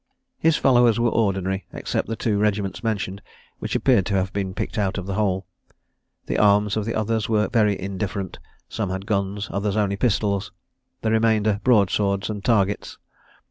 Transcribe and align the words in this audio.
His 0.39 0.57
followers 0.57 0.99
were 0.99 1.11
ordinary, 1.11 1.67
except 1.71 2.07
the 2.07 2.15
two 2.15 2.39
regiments 2.39 2.83
mentioned, 2.83 3.21
which 3.59 3.75
appeared 3.75 4.07
to 4.07 4.15
have 4.15 4.33
been 4.33 4.55
picked 4.55 4.79
out 4.79 4.97
of 4.97 5.05
the 5.05 5.13
whole. 5.13 5.45
The 6.25 6.39
arms 6.39 6.75
of 6.75 6.85
the 6.85 6.95
others 6.95 7.29
were 7.29 7.49
very 7.49 7.79
indifferent. 7.79 8.39
Some 8.67 8.89
had 8.89 9.05
guns, 9.05 9.47
others 9.51 9.75
only 9.75 9.97
pistols, 9.97 10.51
the 11.03 11.11
remainder 11.11 11.61
broad 11.63 11.91
swords 11.91 12.31
and 12.31 12.43
targets. 12.43 12.97